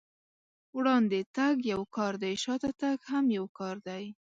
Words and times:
وړاندې 0.77 1.19
تګ 1.37 1.55
يو 1.73 1.81
کار 1.95 2.13
دی، 2.23 2.33
شاته 2.43 2.69
تګ 2.81 2.97
هم 3.09 3.25
يو 3.37 3.45
کار 3.59 3.75
دی. 3.87 4.03